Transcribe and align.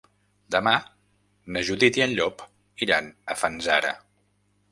Demà 0.53 0.71
na 1.57 1.63
Judit 1.67 1.99
i 2.01 2.05
en 2.07 2.15
Llop 2.19 2.43
iran 2.87 3.13
a 3.35 3.39
Fanzara. 3.43 3.93